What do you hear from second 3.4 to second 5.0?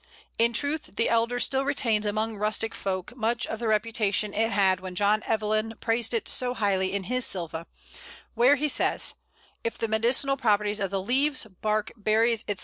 of the reputation it had when